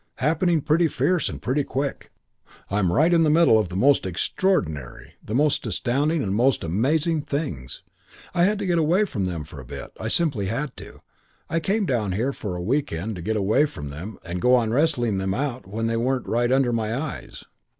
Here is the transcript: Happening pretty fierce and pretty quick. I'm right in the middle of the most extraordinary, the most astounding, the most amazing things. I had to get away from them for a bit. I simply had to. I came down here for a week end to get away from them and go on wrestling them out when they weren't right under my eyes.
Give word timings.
Happening 0.15 0.61
pretty 0.61 0.87
fierce 0.87 1.29
and 1.29 1.39
pretty 1.39 1.63
quick. 1.63 2.09
I'm 2.71 2.91
right 2.91 3.13
in 3.13 3.21
the 3.21 3.29
middle 3.29 3.59
of 3.59 3.69
the 3.69 3.75
most 3.75 4.07
extraordinary, 4.07 5.13
the 5.23 5.35
most 5.35 5.63
astounding, 5.67 6.21
the 6.21 6.25
most 6.31 6.63
amazing 6.63 7.21
things. 7.21 7.83
I 8.33 8.45
had 8.45 8.57
to 8.57 8.65
get 8.65 8.79
away 8.79 9.05
from 9.05 9.25
them 9.27 9.43
for 9.43 9.59
a 9.59 9.63
bit. 9.63 9.91
I 9.99 10.07
simply 10.07 10.47
had 10.47 10.75
to. 10.77 11.01
I 11.51 11.59
came 11.59 11.85
down 11.85 12.13
here 12.13 12.33
for 12.33 12.55
a 12.55 12.63
week 12.63 12.91
end 12.91 13.15
to 13.17 13.21
get 13.21 13.35
away 13.37 13.67
from 13.67 13.91
them 13.91 14.17
and 14.25 14.41
go 14.41 14.55
on 14.55 14.71
wrestling 14.73 15.19
them 15.19 15.35
out 15.35 15.67
when 15.67 15.85
they 15.85 15.97
weren't 15.97 16.25
right 16.27 16.51
under 16.51 16.73
my 16.73 16.95
eyes. 16.99 17.43